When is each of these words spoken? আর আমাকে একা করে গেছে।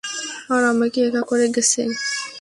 আর 0.49 0.61
আমাকে 0.71 0.99
একা 1.07 1.21
করে 1.29 1.45
গেছে। 1.55 1.81